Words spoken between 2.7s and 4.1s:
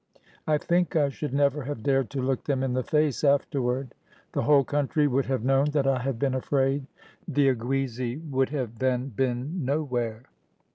the face afterward.